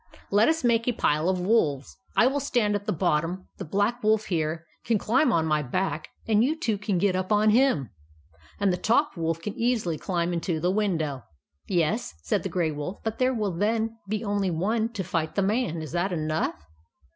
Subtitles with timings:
[0.31, 1.95] Let us make a pile of wolves.
[2.17, 6.07] I will stand at the bottom; the Black Wolf, here, can climb on my back;
[6.25, 7.91] you two can get up on him;
[8.59, 11.21] and the top wolf can easily climb into the window."
[11.67, 15.43] "Yes," said the Grey Wolf; "but there will then be only one to fight the
[15.43, 15.83] man.
[15.83, 16.55] Is that enough